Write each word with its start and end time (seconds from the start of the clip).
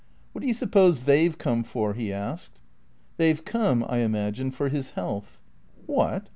"What 0.31 0.41
do 0.41 0.47
you 0.47 0.53
suppose 0.55 1.01
they've 1.03 1.37
come 1.37 1.63
for?" 1.63 1.93
he 1.93 2.11
asked. 2.11 2.59
"They've 3.17 3.45
come, 3.45 3.85
I 3.87 3.99
imagine, 3.99 4.49
for 4.49 4.67
his 4.69 4.89
health." 4.97 5.43
"What? 5.85 6.27